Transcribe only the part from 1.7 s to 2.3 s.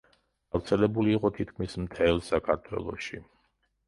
მთელ